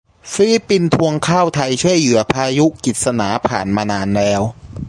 [0.33, 4.41] ฟิลิปปินส์ทวงข้าวไทยช่วยเหยื่อพายุกิสนา ผ่านมานานแล้ว